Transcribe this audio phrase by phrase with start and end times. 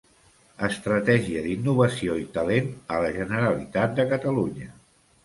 [0.67, 4.73] Estratègia d'innovació i talent a la Generalitat de Catalunya.